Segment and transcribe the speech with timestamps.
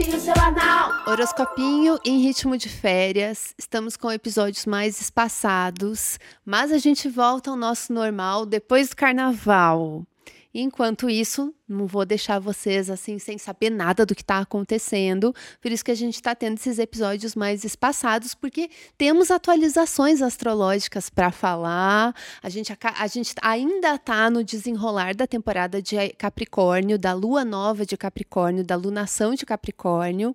[0.00, 1.02] horoscopinho.
[1.06, 3.54] Horoscopinho em ritmo de férias.
[3.58, 10.04] Estamos com episódios mais espaçados, mas a gente volta ao nosso normal depois do carnaval.
[10.52, 15.32] Enquanto isso, não vou deixar vocês assim sem saber nada do que está acontecendo.
[15.60, 18.68] Por isso que a gente está tendo esses episódios mais espaçados, porque
[18.98, 22.12] temos atualizações astrológicas para falar.
[22.42, 27.86] A gente, a gente ainda está no desenrolar da temporada de Capricórnio, da lua nova
[27.86, 30.34] de Capricórnio, da lunação de Capricórnio,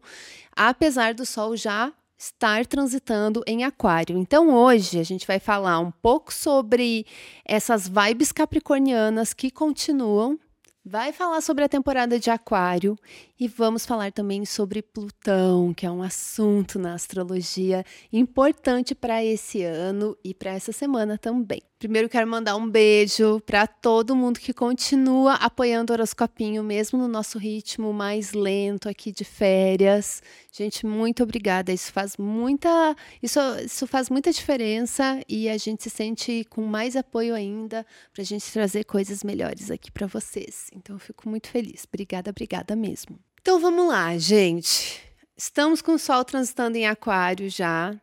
[0.56, 4.18] apesar do Sol já estar transitando em Aquário.
[4.18, 7.06] Então, hoje a gente vai falar um pouco sobre
[7.44, 10.40] essas vibes capricornianas que continuam
[10.86, 12.96] vai falar sobre a temporada de Aquário
[13.40, 19.64] e vamos falar também sobre Plutão, que é um assunto na astrologia importante para esse
[19.64, 21.62] ano e para essa semana também.
[21.80, 27.08] Primeiro quero mandar um beijo para todo mundo que continua apoiando o horoscopinho mesmo no
[27.08, 30.22] nosso ritmo mais lento aqui de férias.
[30.52, 31.74] Gente, muito obrigada.
[31.74, 36.96] Isso faz muita isso, isso faz muita diferença e a gente se sente com mais
[36.96, 40.75] apoio ainda para a gente trazer coisas melhores aqui para vocês.
[40.76, 41.86] Então eu fico muito feliz.
[41.88, 43.18] Obrigada, obrigada mesmo.
[43.42, 45.02] Então vamos lá, gente.
[45.38, 47.96] Estamos com o Sol transitando em Aquário já.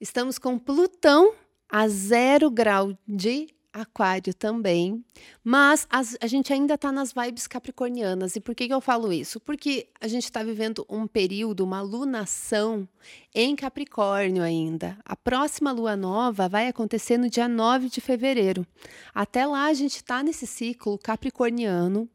[0.00, 1.34] Estamos com Plutão
[1.68, 5.02] a zero grau de Aquário também,
[5.42, 8.36] mas as, a gente ainda está nas vibes capricornianas.
[8.36, 9.40] E por que, que eu falo isso?
[9.40, 12.86] Porque a gente está vivendo um período, uma lunação
[13.34, 14.98] em Capricórnio ainda.
[15.04, 18.66] A próxima lua nova vai acontecer no dia 9 de fevereiro.
[19.14, 22.08] Até lá a gente está nesse ciclo capricorniano.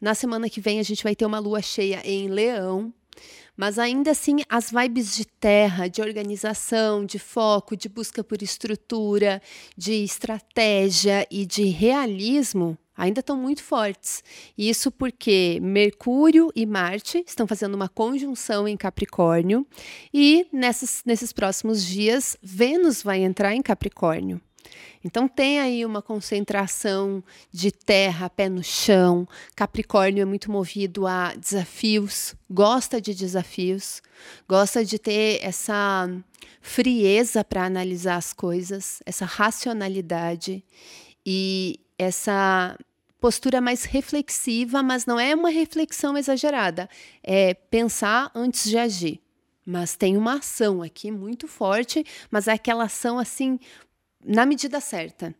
[0.00, 2.92] Na semana que vem a gente vai ter uma lua cheia em Leão.
[3.56, 9.42] Mas ainda assim, as vibes de terra, de organização, de foco, de busca por estrutura,
[9.76, 14.22] de estratégia e de realismo ainda estão muito fortes.
[14.56, 19.66] Isso porque Mercúrio e Marte estão fazendo uma conjunção em Capricórnio
[20.12, 24.40] e nessas, nesses próximos dias Vênus vai entrar em Capricórnio.
[25.04, 29.26] Então tem aí uma concentração de terra, pé no chão.
[29.56, 34.02] Capricórnio é muito movido a desafios, gosta de desafios,
[34.48, 36.08] gosta de ter essa
[36.60, 40.64] frieza para analisar as coisas, essa racionalidade
[41.26, 42.76] e essa
[43.20, 46.88] postura mais reflexiva, mas não é uma reflexão exagerada,
[47.22, 49.20] é pensar antes de agir.
[49.64, 53.60] Mas tem uma ação aqui muito forte, mas é aquela ação assim
[54.24, 55.34] na medida certa.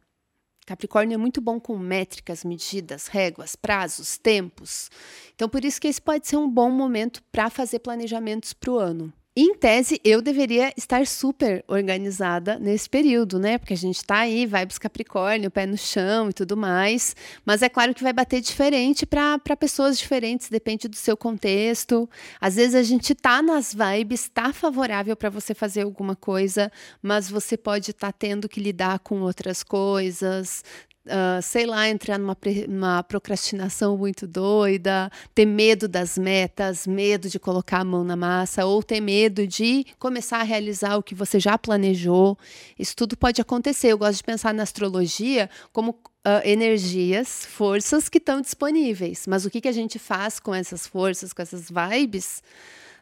[0.64, 4.90] Capricórnio é muito bom com métricas, medidas, réguas, prazos, tempos.
[5.34, 8.78] Então, por isso que esse pode ser um bom momento para fazer planejamentos para o
[8.78, 9.12] ano.
[9.34, 13.56] Em tese, eu deveria estar super organizada nesse período, né?
[13.56, 17.16] Porque a gente está aí, vibes Capricórnio, pé no chão e tudo mais.
[17.42, 22.06] Mas é claro que vai bater diferente para pessoas diferentes, depende do seu contexto.
[22.38, 27.30] Às vezes a gente tá nas vibes, está favorável para você fazer alguma coisa, mas
[27.30, 30.62] você pode estar tá tendo que lidar com outras coisas,
[31.04, 32.36] Uh, sei lá, entrar numa,
[32.68, 38.64] numa procrastinação muito doida, ter medo das metas, medo de colocar a mão na massa,
[38.64, 42.38] ou ter medo de começar a realizar o que você já planejou.
[42.78, 43.88] Isso tudo pode acontecer.
[43.88, 49.26] Eu gosto de pensar na astrologia como uh, energias, forças que estão disponíveis.
[49.26, 52.42] Mas o que, que a gente faz com essas forças, com essas vibes?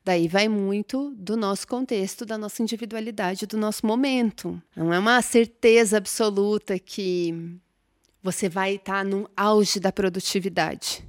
[0.05, 4.61] Daí vai muito do nosso contexto, da nossa individualidade, do nosso momento.
[4.75, 7.61] Não é uma certeza absoluta que
[8.23, 11.05] você vai estar tá no auge da produtividade.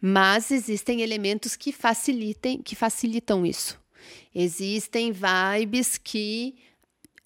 [0.00, 3.80] Mas existem elementos que facilitem, que facilitam isso.
[4.34, 6.56] Existem vibes que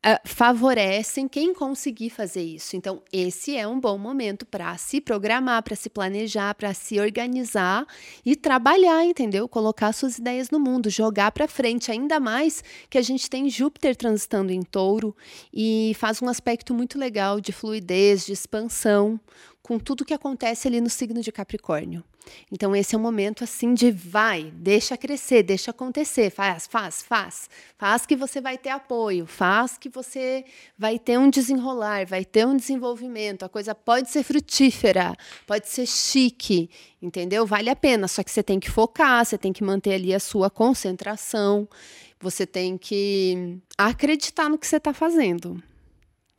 [0.04, 2.76] uh, favorecem quem conseguir fazer isso.
[2.76, 7.86] Então, esse é um bom momento para se programar, para se planejar, para se organizar
[8.24, 9.48] e trabalhar, entendeu?
[9.48, 11.90] Colocar suas ideias no mundo, jogar para frente.
[11.90, 15.16] Ainda mais que a gente tem Júpiter transitando em touro
[15.52, 19.20] e faz um aspecto muito legal de fluidez, de expansão,
[19.62, 22.02] com tudo que acontece ali no signo de Capricórnio.
[22.50, 27.50] Então esse é o momento assim de vai, deixa crescer, deixa acontecer, faz, faz, faz.
[27.76, 30.44] Faz que você vai ter apoio, faz que você
[30.78, 33.44] vai ter um desenrolar, vai ter um desenvolvimento.
[33.44, 35.14] A coisa pode ser frutífera,
[35.46, 36.70] pode ser chique,
[37.00, 37.46] entendeu?
[37.46, 40.20] Vale a pena, só que você tem que focar, você tem que manter ali a
[40.20, 41.68] sua concentração,
[42.20, 45.62] você tem que acreditar no que você está fazendo,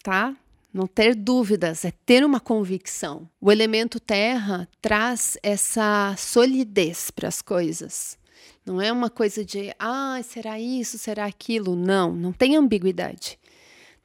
[0.04, 0.36] tá?
[0.72, 3.28] Não ter dúvidas, é ter uma convicção.
[3.42, 8.18] O elemento terra traz essa solidez para as coisas.
[8.64, 11.76] Não é uma coisa de, ah, será isso, será aquilo.
[11.76, 13.40] Não, não tem ambiguidade.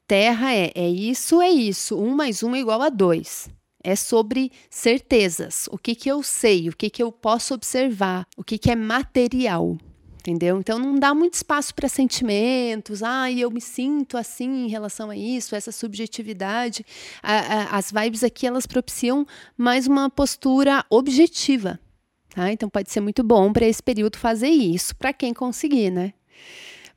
[0.06, 1.99] Terra é, é isso, é isso.
[1.99, 3.49] Um mais um é igual a dois.
[3.82, 5.69] É sobre certezas.
[5.70, 8.76] O que, que eu sei, o que, que eu posso observar, o que, que é
[8.76, 9.76] material
[10.25, 10.59] entendeu?
[10.59, 15.17] Então não dá muito espaço para sentimentos, ah, eu me sinto assim em relação a
[15.17, 16.85] isso, essa subjetividade.
[17.23, 19.26] A, a, as vibes aqui elas propiciam
[19.56, 21.79] mais uma postura objetiva,
[22.35, 22.50] tá?
[22.50, 26.15] Então pode ser muito bom para esse período fazer isso, para quem conseguir, né?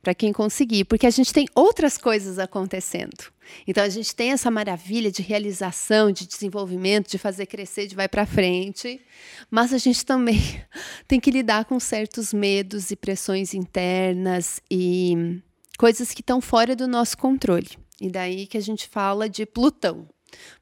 [0.08, 3.30] Para quem conseguir, porque a gente tem outras coisas acontecendo.
[3.66, 8.08] Então a gente tem essa maravilha de realização, de desenvolvimento, de fazer crescer, de vai
[8.08, 9.02] para frente,
[9.50, 10.64] mas a gente também
[11.06, 15.42] tem que lidar com certos medos e pressões internas e
[15.76, 17.68] coisas que estão fora do nosso controle.
[18.00, 20.08] E daí que a gente fala de Plutão.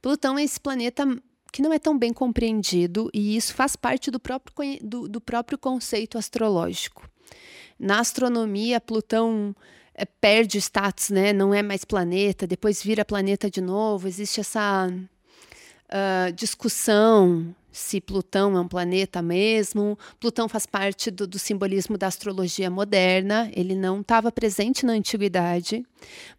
[0.03, 1.07] Plutão é esse planeta
[1.53, 4.53] que não é tão bem compreendido e isso faz parte do próprio,
[4.83, 7.09] do, do próprio conceito astrológico.
[7.79, 9.55] Na astronomia, Plutão
[9.95, 11.33] é, perde status, né?
[11.33, 14.09] Não é mais planeta, depois vira planeta de novo.
[14.09, 19.99] Existe essa uh, discussão se Plutão é um planeta mesmo.
[20.19, 23.51] Plutão faz parte do, do simbolismo da astrologia moderna.
[23.55, 25.85] Ele não estava presente na antiguidade,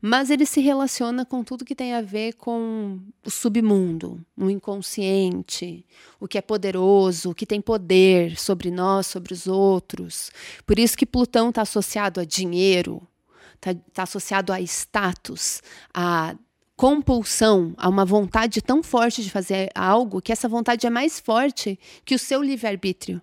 [0.01, 5.85] mas ele se relaciona com tudo que tem a ver com o submundo, o inconsciente,
[6.19, 10.31] o que é poderoso, o que tem poder sobre nós, sobre os outros.
[10.65, 13.07] Por isso que Plutão está associado a dinheiro,
[13.55, 15.61] está tá associado a status,
[15.93, 16.35] a
[16.77, 21.77] compulsão, a uma vontade tão forte de fazer algo que essa vontade é mais forte
[22.05, 23.19] que o seu livre-arbítrio.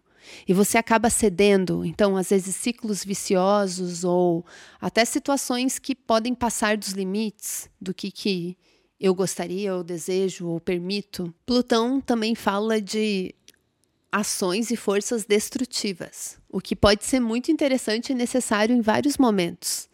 [0.48, 4.44] E você acaba cedendo, então, às vezes, ciclos viciosos ou
[4.80, 8.56] até situações que podem passar dos limites do que, que
[8.98, 11.32] eu gostaria, ou desejo, ou permito.
[11.46, 13.34] Plutão também fala de
[14.10, 19.88] ações e forças destrutivas, o que pode ser muito interessante e necessário em vários momentos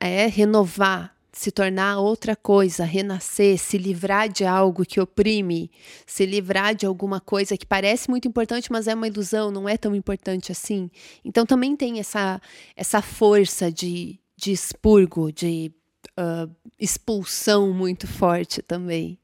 [0.00, 5.70] é renovar, se tornar outra coisa, renascer, se livrar de algo que oprime,
[6.06, 9.76] se livrar de alguma coisa que parece muito importante, mas é uma ilusão, não é
[9.76, 10.88] tão importante assim.
[11.24, 12.40] Então também tem essa,
[12.76, 15.72] essa força de, de expurgo, de
[16.18, 16.48] uh,
[16.78, 19.18] expulsão muito forte também.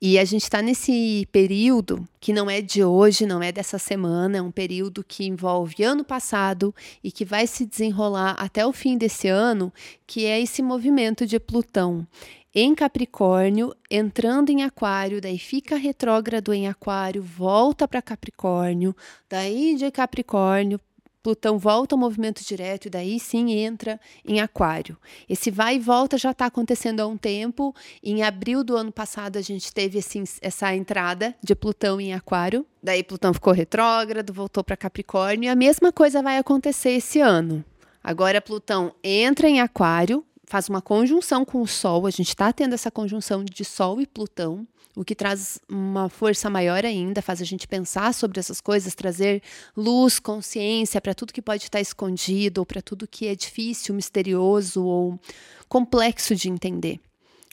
[0.00, 4.38] E a gente está nesse período que não é de hoje, não é dessa semana,
[4.38, 6.72] é um período que envolve ano passado
[7.02, 9.72] e que vai se desenrolar até o fim desse ano,
[10.06, 12.06] que é esse movimento de Plutão
[12.54, 18.96] em Capricórnio, entrando em Aquário, daí fica retrógrado em Aquário, volta para Capricórnio,
[19.28, 20.80] daí de Capricórnio
[21.28, 24.96] Plutão volta ao movimento direto e daí sim entra em Aquário.
[25.28, 27.74] Esse vai e volta já está acontecendo há um tempo.
[28.02, 30.00] Em abril do ano passado a gente teve
[30.40, 32.64] essa entrada de Plutão em Aquário.
[32.82, 35.48] Daí Plutão ficou retrógrado, voltou para Capricórnio.
[35.48, 37.62] E a mesma coisa vai acontecer esse ano.
[38.02, 42.06] Agora Plutão entra em Aquário, faz uma conjunção com o Sol.
[42.06, 44.66] A gente está tendo essa conjunção de Sol e Plutão
[44.98, 49.40] o que traz uma força maior ainda, faz a gente pensar sobre essas coisas, trazer
[49.76, 54.84] luz, consciência para tudo que pode estar escondido, ou para tudo que é difícil, misterioso
[54.84, 55.20] ou
[55.68, 56.98] complexo de entender.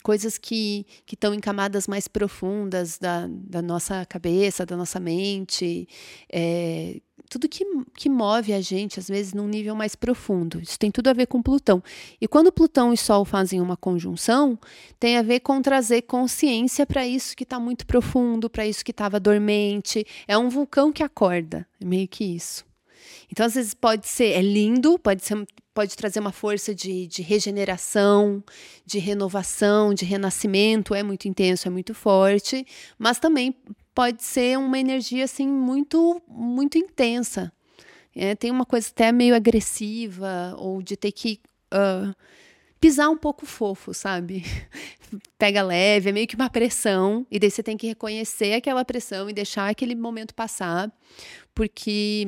[0.02, 5.88] Coisas que, que estão em camadas mais profundas da, da nossa cabeça, da nossa mente,
[6.32, 7.64] é, tudo que,
[7.94, 10.60] que move a gente, às vezes, num nível mais profundo.
[10.60, 11.82] Isso tem tudo a ver com Plutão.
[12.20, 14.58] E quando Plutão e Sol fazem uma conjunção,
[14.98, 18.90] tem a ver com trazer consciência para isso que está muito profundo, para isso que
[18.90, 20.06] estava dormente.
[20.26, 22.64] É um vulcão que acorda, é meio que isso.
[23.30, 27.22] Então, às vezes, pode ser, é lindo, pode ser, pode trazer uma força de, de
[27.22, 28.42] regeneração,
[28.84, 32.66] de renovação, de renascimento, é muito intenso, é muito forte,
[32.98, 33.54] mas também
[33.96, 37.50] pode ser uma energia assim muito muito intensa.
[38.14, 41.40] É, tem uma coisa até meio agressiva ou de ter que
[41.72, 42.14] uh,
[42.78, 44.44] pisar um pouco fofo, sabe?
[45.38, 49.30] Pega leve, é meio que uma pressão e daí você tem que reconhecer aquela pressão
[49.30, 50.92] e deixar aquele momento passar,
[51.54, 52.26] porque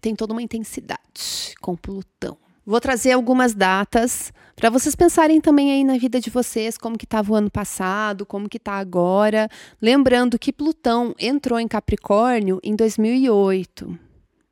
[0.00, 2.38] tem toda uma intensidade com Plutão.
[2.66, 7.04] Vou trazer algumas datas para vocês pensarem também aí na vida de vocês, como que
[7.04, 9.48] estava o ano passado, como que está agora.
[9.80, 13.96] Lembrando que Plutão entrou em Capricórnio em 2008.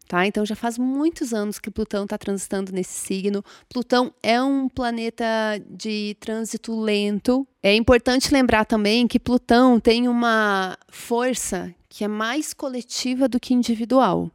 [0.07, 0.27] Tá?
[0.27, 3.43] Então já faz muitos anos que Plutão está transitando nesse signo.
[3.69, 5.25] Plutão é um planeta
[5.69, 7.45] de trânsito lento.
[7.61, 13.55] É importante lembrar também que Plutão tem uma força que é mais coletiva do que
[13.55, 14.31] individual.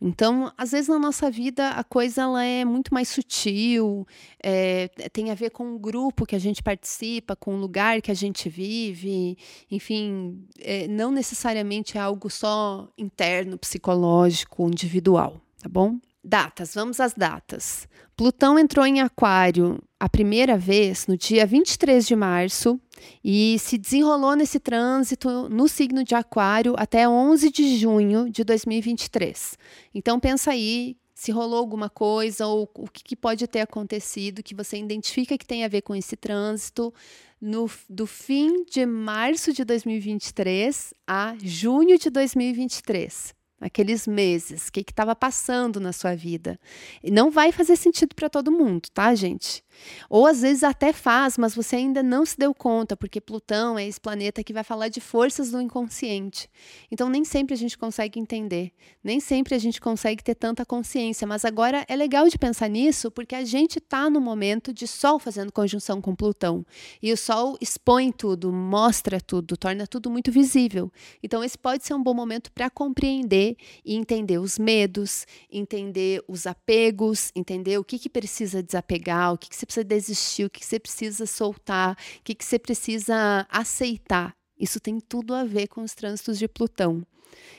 [0.00, 4.06] Então, às vezes na nossa vida a coisa ela é muito mais sutil,
[4.42, 8.10] é, tem a ver com o grupo que a gente participa, com o lugar que
[8.10, 9.36] a gente vive,
[9.70, 15.98] enfim, é, não necessariamente é algo só interno, psicológico, individual, tá bom?
[16.24, 17.86] Datas, vamos às datas.
[18.16, 22.80] Plutão entrou em Aquário a primeira vez no dia 23 de março
[23.22, 29.58] e se desenrolou nesse trânsito no signo de Aquário até 11 de junho de 2023.
[29.94, 34.78] Então pensa aí se rolou alguma coisa ou o que, pode ter acontecido que você
[34.78, 36.94] identifica que tem a ver com esse trânsito
[37.38, 44.80] no, do fim de março de 2023 a junho de 2023 aqueles meses, o que
[44.80, 46.58] estava passando na sua vida.
[47.02, 49.62] E não vai fazer sentido para todo mundo, tá, gente?
[50.08, 53.86] Ou às vezes até faz, mas você ainda não se deu conta, porque Plutão é
[53.86, 56.48] esse planeta que vai falar de forças do inconsciente.
[56.90, 61.26] Então nem sempre a gente consegue entender, nem sempre a gente consegue ter tanta consciência,
[61.26, 65.18] mas agora é legal de pensar nisso, porque a gente está no momento de Sol
[65.18, 66.64] fazendo conjunção com Plutão.
[67.02, 70.92] E o Sol expõe tudo, mostra tudo, torna tudo muito visível.
[71.22, 73.49] Então esse pode ser um bom momento para compreender
[73.84, 79.48] e entender os medos, entender os apegos, entender o que, que precisa desapegar, o que,
[79.48, 84.34] que você precisa desistir, o que você precisa soltar, o que você precisa aceitar.
[84.58, 87.04] Isso tem tudo a ver com os trânsitos de Plutão,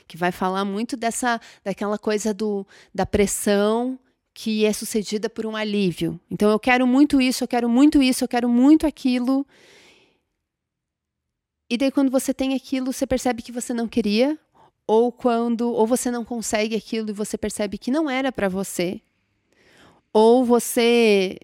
[0.06, 3.98] que vai falar muito dessa daquela coisa do, da pressão
[4.34, 6.18] que é sucedida por um alívio.
[6.30, 9.46] Então eu quero muito isso, eu quero muito isso, eu quero muito aquilo.
[11.68, 14.38] E daí quando você tem aquilo, você percebe que você não queria,
[14.86, 19.00] ou quando ou você não consegue aquilo e você percebe que não era para você,
[20.12, 21.38] ou você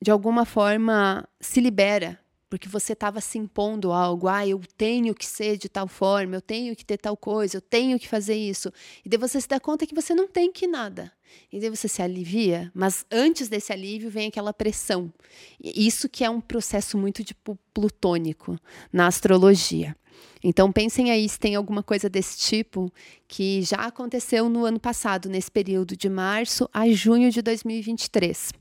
[0.00, 5.26] de alguma forma se libera, porque você estava se impondo algo, ah, eu tenho que
[5.26, 8.72] ser de tal forma, eu tenho que ter tal coisa, eu tenho que fazer isso.
[9.04, 11.12] E daí você se dá conta que você não tem que nada.
[11.52, 15.12] E daí você se alivia, mas antes desse alívio vem aquela pressão.
[15.60, 18.58] Isso que é um processo muito tipo plutônico
[18.92, 19.96] na astrologia.
[20.42, 22.92] Então pensem aí se tem alguma coisa desse tipo
[23.26, 28.52] que já aconteceu no ano passado, nesse período de março a junho de 2023.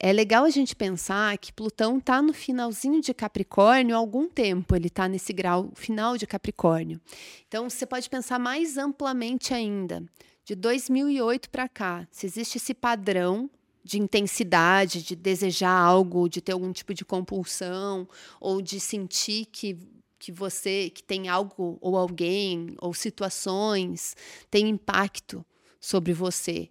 [0.00, 4.76] É legal a gente pensar que Plutão está no finalzinho de Capricórnio há algum tempo,
[4.76, 7.00] ele está nesse grau final de Capricórnio.
[7.48, 10.04] Então você pode pensar mais amplamente ainda,
[10.44, 13.50] de 2008 para cá, se existe esse padrão
[13.82, 18.08] de intensidade, de desejar algo, de ter algum tipo de compulsão
[18.40, 19.76] ou de sentir que
[20.18, 24.16] que você que tem algo ou alguém ou situações
[24.50, 25.44] tem impacto
[25.80, 26.70] sobre você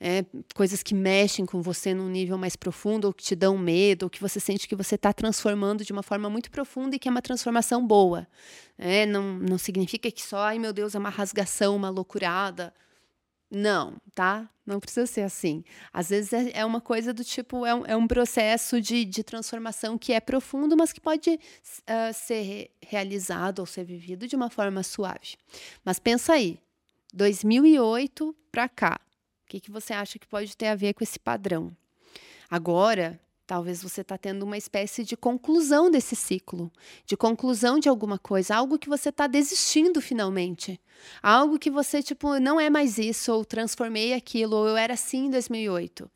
[0.00, 0.24] é,
[0.54, 4.10] coisas que mexem com você num nível mais profundo, ou que te dão medo, ou
[4.10, 7.10] que você sente que você está transformando de uma forma muito profunda e que é
[7.10, 8.26] uma transformação boa.
[8.76, 12.72] É, não, não significa que só, ai meu Deus, é uma rasgação, uma loucurada.
[13.50, 14.48] Não, tá?
[14.66, 15.64] Não precisa ser assim.
[15.90, 19.24] Às vezes é, é uma coisa do tipo, é um, é um processo de, de
[19.24, 24.50] transformação que é profundo, mas que pode uh, ser realizado ou ser vivido de uma
[24.50, 25.36] forma suave.
[25.82, 26.58] Mas pensa aí,
[27.14, 29.00] 2008 para cá,
[29.44, 31.74] o que, que você acha que pode ter a ver com esse padrão?
[32.50, 36.70] Agora, talvez você está tendo uma espécie de conclusão desse ciclo,
[37.06, 40.78] de conclusão de alguma coisa, algo que você está desistindo finalmente,
[41.22, 45.26] algo que você tipo não é mais isso, ou transformei aquilo, ou eu era assim
[45.26, 46.10] em 2008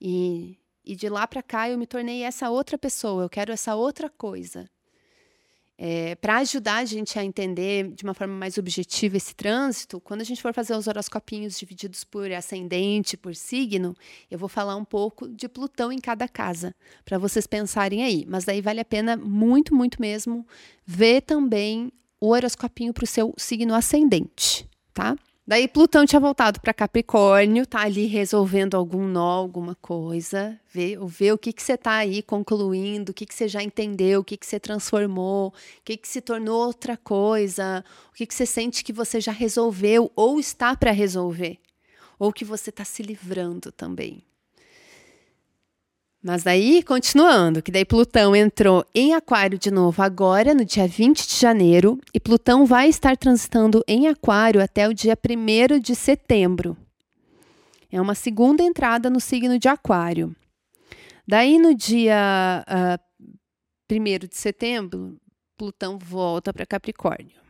[0.00, 3.74] e e de lá para cá eu me tornei essa outra pessoa, eu quero essa
[3.74, 4.68] outra coisa.
[5.76, 10.20] É, para ajudar a gente a entender de uma forma mais objetiva esse trânsito, quando
[10.20, 13.96] a gente for fazer os horoscopinhos divididos por ascendente, por signo,
[14.30, 18.24] eu vou falar um pouco de Plutão em cada casa, para vocês pensarem aí.
[18.28, 20.46] Mas daí vale a pena muito, muito mesmo
[20.86, 25.16] ver também o horoscopinho para o seu signo ascendente, tá?
[25.46, 31.32] Daí Plutão tinha voltado para Capricórnio, tá ali resolvendo algum nó, alguma coisa, ver, ver
[31.32, 34.38] o que, que você está aí concluindo, o que, que você já entendeu, o que,
[34.38, 35.52] que você transformou, o
[35.84, 40.10] que, que se tornou outra coisa, o que, que você sente que você já resolveu
[40.16, 41.58] ou está para resolver,
[42.18, 44.24] ou que você está se livrando também.
[46.26, 51.28] Mas daí, continuando, que daí Plutão entrou em Aquário de novo agora, no dia 20
[51.28, 56.74] de janeiro, e Plutão vai estar transitando em Aquário até o dia 1 de setembro.
[57.92, 60.34] É uma segunda entrada no signo de Aquário.
[61.28, 63.00] Daí, no dia uh, ah,
[63.92, 65.18] 1 de setembro,
[65.58, 67.43] Plutão volta para Capricórnio.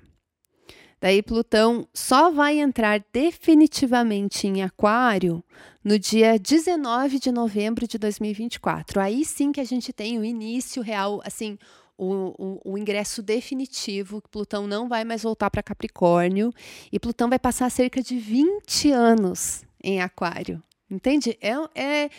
[1.04, 5.44] Daí Plutão só vai entrar definitivamente em Aquário
[5.84, 8.98] no dia 19 de novembro de 2024.
[8.98, 11.58] Aí sim que a gente tem o início real, assim,
[11.98, 16.50] o, o, o, ingresso definitivo, Plutão não vai mais voltar para Capricórnio,
[16.90, 20.62] e Plutão vai passar cerca de 20 anos em Aquário.
[20.90, 21.36] Entende?
[21.38, 22.10] É, é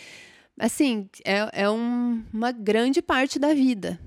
[0.60, 3.98] assim, é, é um, uma grande parte da vida.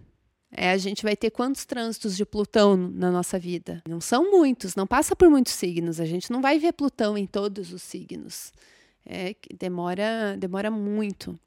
[0.51, 3.83] É, a gente vai ter quantos trânsitos de Plutão na nossa vida?
[3.87, 5.99] Não são muitos, não passa por muitos signos.
[5.99, 8.51] A gente não vai ver Plutão em todos os signos.
[9.05, 11.39] É, demora, demora muito.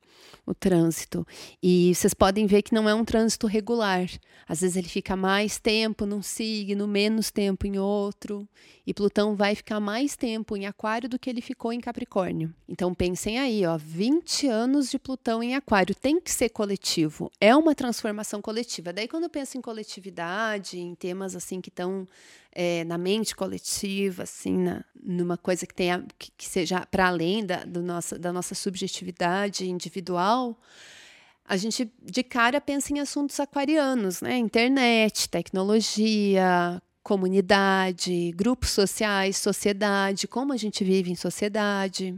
[0.46, 1.26] O trânsito.
[1.62, 4.08] E vocês podem ver que não é um trânsito regular.
[4.48, 8.48] Às vezes ele fica mais tempo num signo, menos tempo em outro.
[8.86, 12.52] E Plutão vai ficar mais tempo em Aquário do que ele ficou em Capricórnio.
[12.68, 17.30] Então pensem aí, ó, 20 anos de Plutão em Aquário tem que ser coletivo.
[17.40, 18.92] É uma transformação coletiva.
[18.92, 22.06] Daí quando eu penso em coletividade, em temas assim que estão
[22.54, 27.44] é, na mente coletiva, assim, na, numa coisa que tenha que, que seja para além
[27.44, 30.01] da, do nossa, da nossa subjetividade individual,
[31.44, 34.38] a gente de cara pensa em assuntos aquarianos, né?
[34.38, 42.14] Internet, tecnologia, comunidade, grupos sociais, sociedade, como a gente vive em sociedade.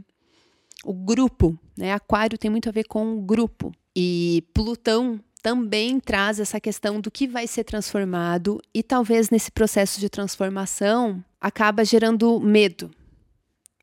[0.83, 1.91] O grupo, né?
[1.91, 3.71] Aquário tem muito a ver com o grupo.
[3.95, 9.99] E Plutão também traz essa questão do que vai ser transformado e talvez nesse processo
[9.99, 12.89] de transformação acaba gerando medo.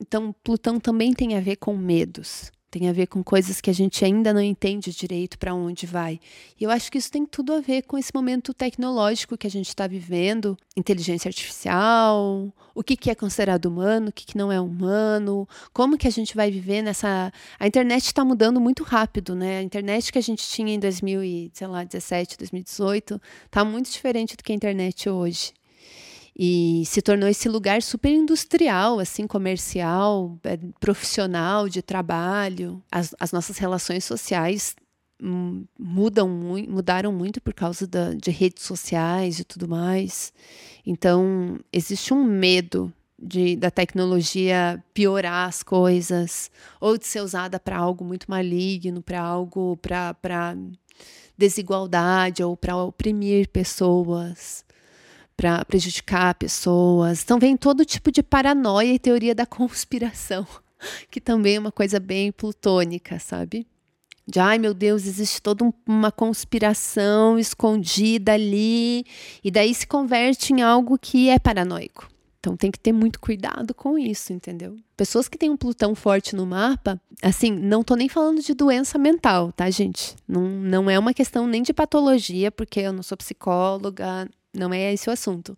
[0.00, 3.72] Então, Plutão também tem a ver com medos tem a ver com coisas que a
[3.74, 6.18] gente ainda não entende direito para onde vai.
[6.58, 9.50] E eu acho que isso tem tudo a ver com esse momento tecnológico que a
[9.50, 14.50] gente está vivendo, inteligência artificial, o que, que é considerado humano, o que, que não
[14.50, 17.30] é humano, como que a gente vai viver nessa.
[17.60, 19.58] A internet está mudando muito rápido, né?
[19.58, 24.56] A internet que a gente tinha em 2017, 2018, está muito diferente do que a
[24.56, 25.52] internet hoje
[26.36, 32.82] e se tornou esse lugar super industrial, assim, comercial, é, profissional, de trabalho.
[32.90, 34.74] As, as nossas relações sociais
[35.78, 40.32] mudam muito, mudaram muito por causa da, de redes sociais e tudo mais.
[40.84, 47.76] Então, existe um medo de, da tecnologia piorar as coisas, ou de ser usada para
[47.76, 50.56] algo muito maligno, para algo para
[51.38, 54.64] desigualdade ou para oprimir pessoas
[55.36, 57.22] para prejudicar pessoas.
[57.22, 60.46] Então vem todo tipo de paranoia e teoria da conspiração,
[61.10, 63.66] que também é uma coisa bem plutônica, sabe?
[64.26, 69.04] De ai meu Deus, existe toda uma conspiração escondida ali,
[69.42, 72.08] e daí se converte em algo que é paranoico.
[72.42, 74.76] Então tem que ter muito cuidado com isso, entendeu?
[74.96, 78.98] Pessoas que têm um Plutão forte no mapa, assim, não tô nem falando de doença
[78.98, 80.16] mental, tá, gente?
[80.26, 84.92] Não, não é uma questão nem de patologia, porque eu não sou psicóloga, não é
[84.92, 85.56] esse o assunto.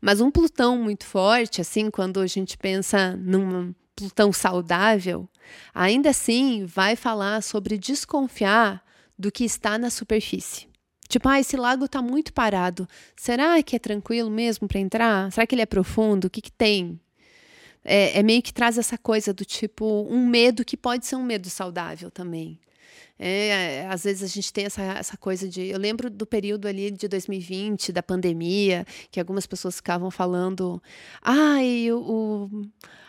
[0.00, 5.28] Mas um Plutão muito forte, assim, quando a gente pensa num Plutão saudável,
[5.74, 8.84] ainda assim vai falar sobre desconfiar
[9.18, 10.68] do que está na superfície.
[11.08, 12.86] Tipo, ah, esse lago está muito parado.
[13.16, 15.32] Será que é tranquilo mesmo para entrar?
[15.32, 16.26] Será que ele é profundo?
[16.26, 17.00] O que, que tem?
[17.84, 21.22] É, é meio que traz essa coisa do tipo um medo que pode ser um
[21.22, 22.58] medo saudável também.
[23.18, 25.66] É, às vezes a gente tem essa, essa coisa de.
[25.68, 30.82] Eu lembro do período ali de 2020, da pandemia, que algumas pessoas ficavam falando:
[31.22, 32.50] ai, ah, o,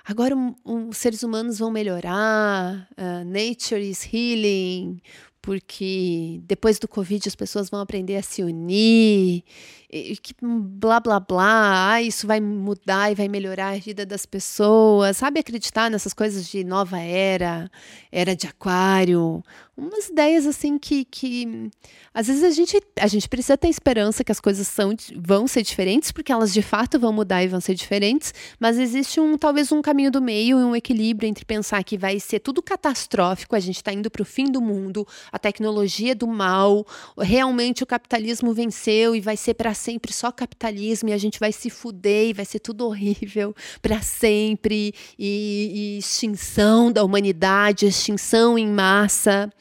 [0.05, 5.01] agora os seres humanos vão melhorar, uh, nature is healing,
[5.41, 9.43] porque depois do Covid as pessoas vão aprender a se unir
[9.89, 15.17] que blá blá blá, ah, isso vai mudar e vai melhorar a vida das pessoas,
[15.17, 15.39] sabe?
[15.39, 17.71] Acreditar nessas coisas de nova era,
[18.11, 19.41] era de aquário,
[19.77, 21.69] umas ideias assim que, que
[22.11, 25.61] às vezes a gente, a gente precisa ter esperança que as coisas são, vão ser
[25.61, 29.71] diferentes, porque elas de fato vão mudar e vão ser diferentes, mas existe um talvez
[29.71, 33.59] um caminho do meio e um equilíbrio entre pensar que vai ser tudo catastrófico, a
[33.59, 36.83] gente está indo para o fim do mundo, a tecnologia do mal,
[37.15, 41.51] realmente o capitalismo venceu e vai ser para sempre só capitalismo e a gente vai
[41.51, 48.57] se fuder e vai ser tudo horrível para sempre e, e, extinção da humanidade, extinção
[48.57, 49.51] em massa.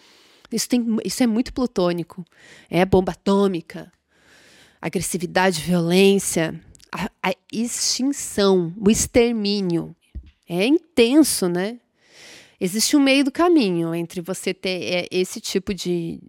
[0.51, 2.25] Isso, tem, isso é muito plutônico.
[2.71, 3.93] É bomba atômica,
[4.81, 6.61] agressividade, violência,
[6.93, 9.95] a, a extinção, o extermínio.
[10.49, 11.79] É intenso, né?
[12.61, 16.21] Existe um meio do caminho entre você ter é, esse tipo de,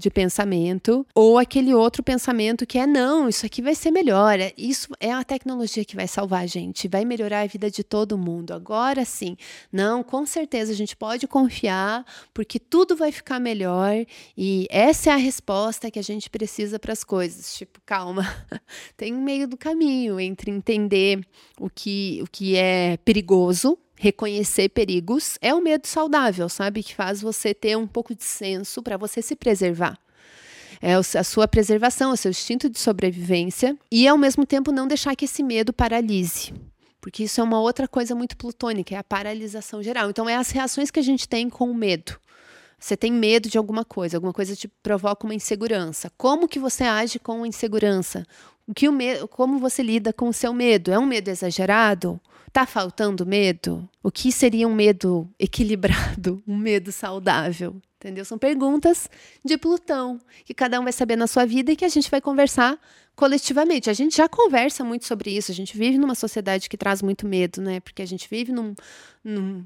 [0.00, 4.52] de pensamento, ou aquele outro pensamento que é não, isso aqui vai ser melhor, é,
[4.56, 8.18] isso é a tecnologia que vai salvar a gente, vai melhorar a vida de todo
[8.18, 8.52] mundo.
[8.52, 9.36] Agora sim,
[9.70, 13.94] não, com certeza a gente pode confiar, porque tudo vai ficar melhor
[14.36, 17.54] e essa é a resposta que a gente precisa para as coisas.
[17.54, 18.26] Tipo, calma,
[18.96, 21.20] tem um meio do caminho entre entender
[21.60, 26.82] o que, o que é perigoso reconhecer perigos é o medo saudável, sabe?
[26.82, 29.98] Que faz você ter um pouco de senso para você se preservar.
[30.80, 35.14] É a sua preservação, o seu instinto de sobrevivência e, ao mesmo tempo, não deixar
[35.14, 36.54] que esse medo paralise.
[36.98, 40.08] Porque isso é uma outra coisa muito plutônica, é a paralisação geral.
[40.08, 42.18] Então, é as reações que a gente tem com o medo.
[42.78, 46.10] Você tem medo de alguma coisa, alguma coisa te provoca uma insegurança.
[46.16, 48.26] Como que você age com a insegurança?
[48.66, 50.90] O que o medo, como você lida com o seu medo?
[50.90, 52.18] É um medo exagerado?
[52.52, 53.88] Tá faltando medo?
[54.02, 57.80] O que seria um medo equilibrado, um medo saudável?
[57.96, 58.24] Entendeu?
[58.24, 59.08] São perguntas
[59.44, 62.20] de Plutão, que cada um vai saber na sua vida e que a gente vai
[62.20, 62.78] conversar
[63.14, 63.90] coletivamente.
[63.90, 67.26] A gente já conversa muito sobre isso, a gente vive numa sociedade que traz muito
[67.26, 67.78] medo, né?
[67.80, 68.74] Porque a gente vive num,
[69.22, 69.64] num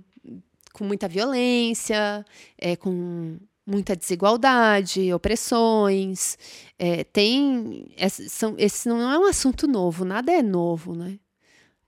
[0.73, 2.27] com muita violência,
[2.59, 6.37] é, com muita desigualdade, opressões.
[6.79, 7.87] É, tem.
[7.97, 11.19] Esse, são, esse não é um assunto novo, nada é novo, né?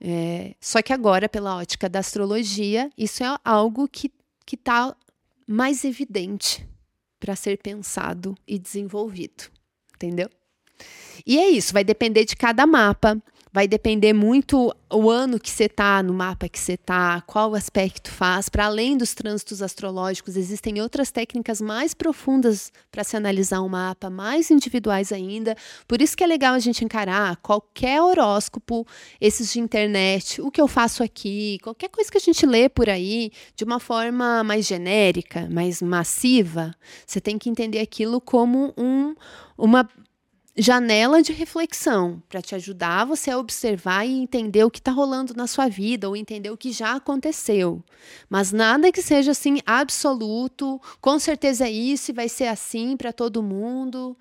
[0.01, 4.11] É, só que agora, pela ótica da astrologia, isso é algo que
[4.53, 4.95] está
[5.47, 6.67] mais evidente
[7.19, 9.45] para ser pensado e desenvolvido.
[9.95, 10.29] Entendeu?
[11.27, 13.21] E é isso, vai depender de cada mapa,
[13.57, 18.11] vai depender muito o ano que você está, no mapa que você está, qual aspecto
[18.11, 18.51] faz.
[18.51, 24.11] Para além dos trânsitos astrológicos, existem outras técnicas mais profundas para se analisar um mapa,
[24.11, 25.57] mais individuais ainda.
[25.89, 28.87] Por isso que é legal a gente encarar qualquer horóscopo,
[29.19, 32.91] esses de internet, o que eu faço aqui, qualquer coisa que a gente lê por
[32.91, 36.75] aí, de uma forma mais genérica, mais massiva.
[37.07, 39.15] Você tem que entender aquilo como um,
[39.57, 39.89] uma
[40.57, 45.35] janela de reflexão para te ajudar você a observar e entender o que está rolando
[45.35, 47.85] na sua vida ou entender o que já aconteceu.
[48.29, 53.13] Mas nada que seja assim absoluto, com certeza é isso e vai ser assim para
[53.13, 54.17] todo mundo,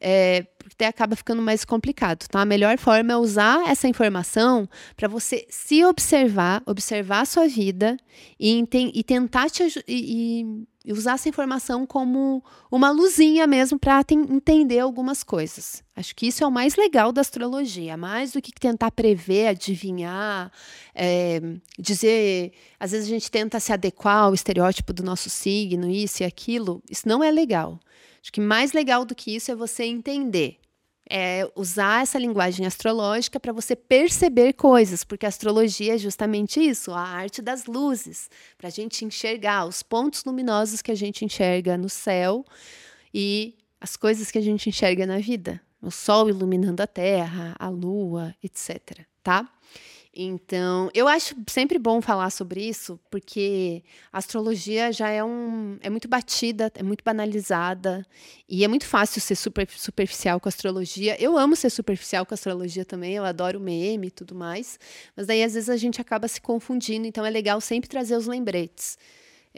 [0.00, 2.26] é, porque acaba ficando mais complicado.
[2.28, 2.40] Tá?
[2.40, 7.96] A melhor forma é usar essa informação para você se observar, observar a sua vida
[8.38, 8.62] e,
[8.94, 15.22] e tentar te e e usar essa informação como uma luzinha mesmo para entender algumas
[15.22, 15.84] coisas.
[15.94, 20.50] Acho que isso é o mais legal da astrologia, mais do que tentar prever, adivinhar,
[20.94, 21.42] é,
[21.78, 22.52] dizer.
[22.80, 26.82] Às vezes a gente tenta se adequar ao estereótipo do nosso signo, isso e aquilo.
[26.88, 27.78] Isso não é legal.
[28.28, 30.58] Acho que mais legal do que isso é você entender
[31.08, 36.90] é usar essa linguagem astrológica para você perceber coisas, porque a astrologia é justamente isso,
[36.92, 41.78] a arte das luzes, para a gente enxergar os pontos luminosos que a gente enxerga
[41.78, 42.44] no céu
[43.14, 47.70] e as coisas que a gente enxerga na vida, o sol iluminando a terra, a
[47.70, 49.06] lua, etc.
[49.22, 49.50] Tá?
[50.14, 55.90] Então, eu acho sempre bom falar sobre isso, porque a astrologia já é um é
[55.90, 58.04] muito batida, é muito banalizada
[58.48, 61.16] e é muito fácil ser super, superficial com a astrologia.
[61.22, 64.78] Eu amo ser superficial com a astrologia também, eu adoro meme e tudo mais,
[65.16, 68.26] mas daí às vezes a gente acaba se confundindo, então é legal sempre trazer os
[68.26, 68.98] lembretes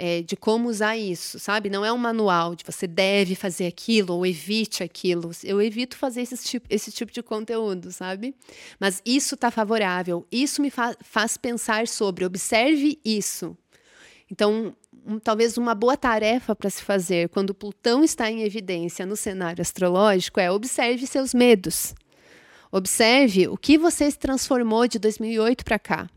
[0.02, 1.68] é, de como usar isso, sabe?
[1.68, 5.30] Não é um manual de você deve fazer aquilo ou evite aquilo.
[5.44, 8.34] Eu evito fazer esse tipo, esse tipo de conteúdo, sabe?
[8.80, 13.54] Mas isso está favorável, isso me fa faz pensar sobre, observe isso.
[14.30, 14.74] Então,
[15.06, 19.60] um, talvez uma boa tarefa para se fazer quando Plutão está em evidência no cenário
[19.60, 21.94] astrológico é observe seus medos.
[22.72, 26.08] Observe o que você se transformou de 2008 para cá.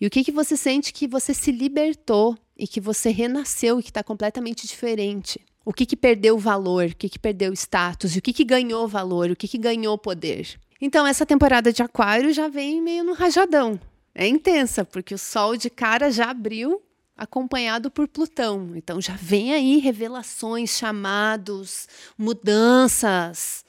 [0.00, 3.82] E o que, que você sente que você se libertou e que você renasceu e
[3.82, 5.40] que está completamente diferente.
[5.64, 8.86] O que, que perdeu valor, o que, que perdeu status, e o que, que ganhou
[8.86, 10.60] valor, o que, que ganhou poder.
[10.80, 13.80] Então, essa temporada de Aquário já vem meio no rajadão.
[14.14, 16.80] É intensa, porque o Sol de cara já abriu,
[17.16, 18.70] acompanhado por Plutão.
[18.76, 23.64] Então, já vem aí revelações, chamados, mudanças,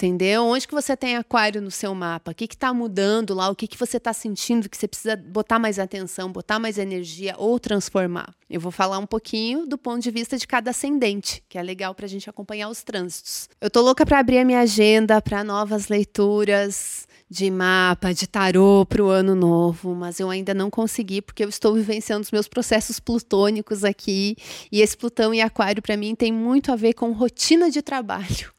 [0.00, 0.44] Entendeu?
[0.44, 2.30] Onde que você tem aquário no seu mapa?
[2.30, 3.50] O que está mudando lá?
[3.50, 7.34] O que, que você está sentindo que você precisa botar mais atenção, botar mais energia
[7.36, 8.32] ou transformar?
[8.48, 11.96] Eu vou falar um pouquinho do ponto de vista de cada ascendente, que é legal
[11.96, 13.48] para a gente acompanhar os trânsitos.
[13.60, 18.86] Eu tô louca para abrir a minha agenda para novas leituras de mapa, de tarô
[18.86, 22.46] para o ano novo, mas eu ainda não consegui porque eu estou vivenciando os meus
[22.46, 24.36] processos plutônicos aqui
[24.70, 28.56] e esse Plutão e Aquário para mim tem muito a ver com rotina de trabalho.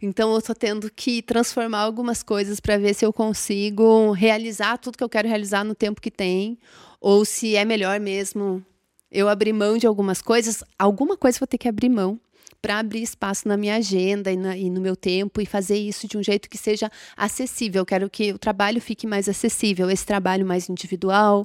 [0.00, 4.98] Então eu estou tendo que transformar algumas coisas para ver se eu consigo realizar tudo
[4.98, 6.58] que eu quero realizar no tempo que tem,
[7.00, 8.64] ou se é melhor mesmo
[9.10, 10.64] eu abrir mão de algumas coisas.
[10.78, 12.18] Alguma coisa eu vou ter que abrir mão
[12.62, 16.06] para abrir espaço na minha agenda e, na, e, no meu tempo e fazer isso
[16.06, 17.84] de um jeito que seja acessível.
[17.84, 21.44] Quero que o trabalho fique mais acessível, esse trabalho mais individual,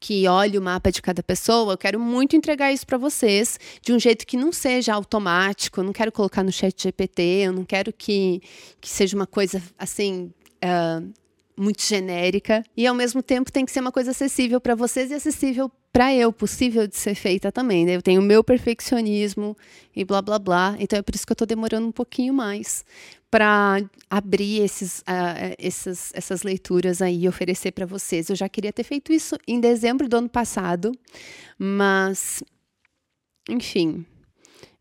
[0.00, 3.92] que olhe o mapa de cada pessoa, eu quero muito entregar isso para vocês de
[3.92, 5.80] um jeito que não seja automático.
[5.80, 8.40] Eu não quero colocar no chat GPT, eu não quero que,
[8.80, 10.32] que seja uma coisa assim.
[10.64, 11.12] Uh,
[11.56, 15.14] muito genérica e ao mesmo tempo tem que ser uma coisa acessível para vocês e
[15.14, 17.86] acessível para eu, possível de ser feita também.
[17.86, 17.94] Né?
[17.94, 19.56] Eu tenho o meu perfeccionismo
[19.94, 22.84] e blá blá blá, então é por isso que eu estou demorando um pouquinho mais
[23.30, 23.80] para
[24.10, 28.28] abrir esses, uh, essas, essas leituras aí e oferecer para vocês.
[28.28, 30.90] Eu já queria ter feito isso em dezembro do ano passado,
[31.56, 32.42] mas
[33.48, 34.04] enfim,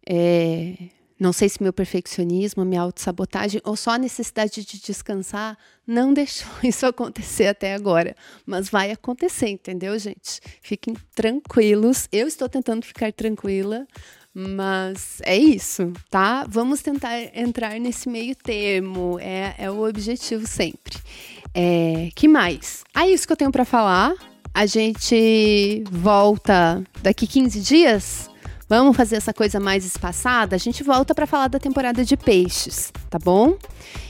[0.10, 0.73] é,
[1.19, 6.52] Não sei se meu perfeccionismo, minha autossabotagem ou só a necessidade de descansar não deixou
[6.63, 8.15] isso acontecer até agora.
[8.45, 10.41] Mas vai acontecer, entendeu, gente?
[10.62, 12.08] Fiquem tranquilos.
[12.12, 13.88] Eu estou tentando ficar tranquila,
[14.34, 16.45] mas é isso, tá?
[16.49, 19.19] Vamos tentar entrar nesse meio termo.
[19.19, 20.97] É, é o objetivo sempre.
[21.54, 22.84] É, que mais?
[22.95, 24.13] É isso que eu tenho para falar.
[24.54, 28.32] A gente volta daqui 15 dias
[28.75, 30.55] Vamos fazer essa coisa mais espaçada?
[30.55, 33.55] A gente volta para falar da temporada de peixes, tá bom?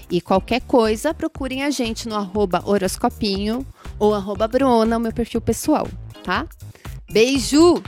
[0.10, 3.68] E qualquer coisa, procurem a gente no arroba horoscopinho
[4.00, 5.86] ou arroba Bruna, o meu perfil pessoal,
[6.24, 6.48] tá?
[7.12, 7.84] Beijo!